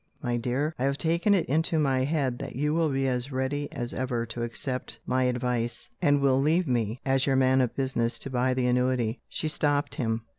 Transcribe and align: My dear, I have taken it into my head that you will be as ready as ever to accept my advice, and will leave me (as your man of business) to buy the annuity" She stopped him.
My 0.19 0.35
dear, 0.35 0.73
I 0.79 0.85
have 0.85 0.97
taken 0.97 1.35
it 1.35 1.45
into 1.45 1.77
my 1.77 2.03
head 2.05 2.39
that 2.39 2.55
you 2.55 2.73
will 2.73 2.89
be 2.89 3.07
as 3.07 3.31
ready 3.31 3.71
as 3.71 3.93
ever 3.93 4.25
to 4.25 4.41
accept 4.41 4.99
my 5.05 5.25
advice, 5.25 5.87
and 6.01 6.19
will 6.21 6.41
leave 6.41 6.67
me 6.67 6.99
(as 7.05 7.27
your 7.27 7.35
man 7.35 7.61
of 7.61 7.75
business) 7.75 8.17
to 8.17 8.31
buy 8.31 8.55
the 8.55 8.65
annuity" 8.65 9.21
She 9.29 9.47
stopped 9.47 9.93
him. 9.93 10.25